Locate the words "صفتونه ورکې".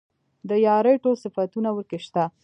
1.23-1.99